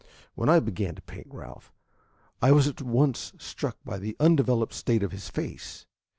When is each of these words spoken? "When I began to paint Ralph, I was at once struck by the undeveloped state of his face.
"When 0.33 0.49
I 0.49 0.59
began 0.59 0.95
to 0.95 1.01
paint 1.03 1.27
Ralph, 1.29 1.71
I 2.41 2.51
was 2.53 2.67
at 2.67 2.81
once 2.81 3.33
struck 3.37 3.77
by 3.85 3.99
the 3.99 4.17
undeveloped 4.19 4.73
state 4.73 5.03
of 5.03 5.11
his 5.11 5.29
face. 5.29 5.85